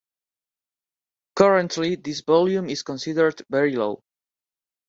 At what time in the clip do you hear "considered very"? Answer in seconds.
2.81-3.75